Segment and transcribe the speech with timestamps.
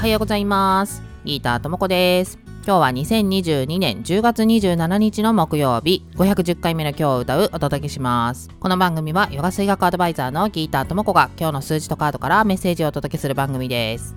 [0.00, 1.02] はようございます。
[1.26, 2.38] ギーターともこです。
[2.64, 6.06] 今日は2022年10月27日の木曜日。
[6.14, 8.48] 510回目の今日を歌うお届けします。
[8.60, 14.16] この番組はヨガ水学アドバイザーのギーターともこが今日の数字とカードからメッセージをお届けする番組です。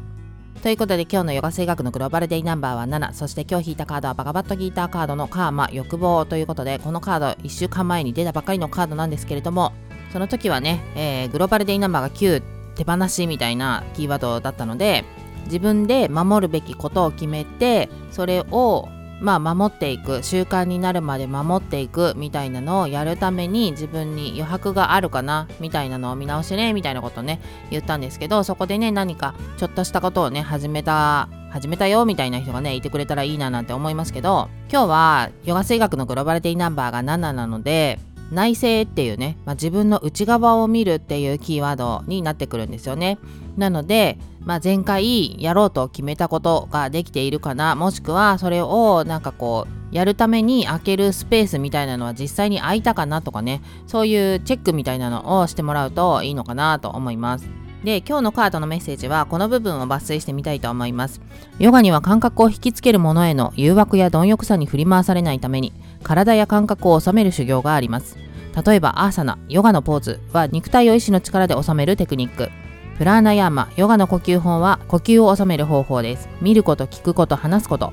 [0.62, 9.74] ということで今日のヨガ水学のグローバルデイナンバーは7そして今日引いたカードはバカバットギーターカードのカーマ欲望ということでこのカード1週間前に出たばかりのカードなんですけれども
[10.14, 12.42] その時はね、えー、グローバルデイナンバーが9
[12.76, 15.04] 手放しみたいなキーワードだったので
[15.46, 18.90] 自分で守るべきことを決めてそれを
[19.24, 27.40] まあ守っていく習慣になるまで守っていくみたいなのをやるために自分に余白があるかなみたいなのを見直しねみたいなことをね
[27.72, 38.00] 言ったんですけどそこでね何かちょっとしたことをね始めた始めたよみたいな人がねいてくれたらいいななんて思いますけど今日はヨガ水学のグローバルデイナンバーが7なので
[38.34, 43.20] 内省っていうね、まあ、自分の内側を見るっていうキーワードになってくるんですよね。
[43.58, 57.63] なので、まあ、前回やろうと決めたことができているかなもしくはそれをなんかこうやるために開けるスペースみたいなのは実際に空いたかなとかねそういうチェックみたいなのをしてもらうといいのかなと思います。
[57.84, 61.22] で今日のカードのメッセージはこの部分を抜粋してみたいと思います。
[61.60, 68.18] ヨガには感覚を引きつけるものへの誘惑や貪欲さに振り回されないために体や感覚を収める修行があります。
[68.66, 72.50] 例えばアーサナヨガのポーズは肉体を意志の力で収めるテクニック。
[72.98, 76.30] プラーナヤーマヨガの呼吸法は呼吸を収める方法です。
[76.42, 77.92] 見ること聞くこと話すこと。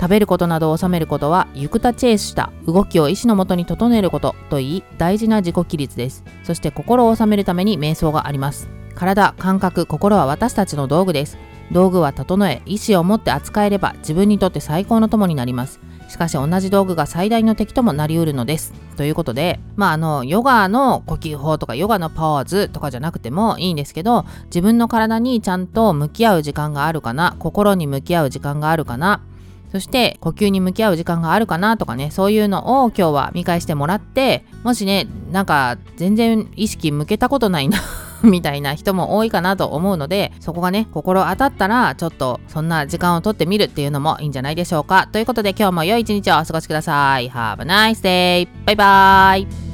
[0.00, 6.24] 食べることなどを収めることはユクタチェイスした動きを意志のもとに整えることといい大事な自己規律です。
[6.44, 8.77] そして心を収めるために瞑想があります。
[8.98, 11.38] 体感覚心は私たちの道具です。
[11.70, 15.80] 道具は整え意志を持って扱えれば自分にとって最高の友になります。
[16.08, 18.72] しかし同じ道具が最大の敵ともなりうるのです。
[18.96, 29.20] ということで、まあ、あの、ヨガの呼吸法とかヨガのポーズとかじゃなくてもいいんですけど、自分の体にちゃんと向き合う時間があるかな、心に向き合う時間があるかな、
[29.70, 37.78] そして呼吸に向き合う時間があるかなとかね、そういうのを今日は見返してもらって、もしね、なんか全然意識向けたことないな
[38.24, 45.08] みたいな人も多いかなと思うので、そこがね、心当たったら、ちょっとそんな時間をとってみるっていうのもいいんじゃないでしょうか。
[45.10, 47.30] ということで今日も良い一日をお過ごしください。
[47.30, 48.48] Have a nice day!
[48.66, 49.67] バイバーイ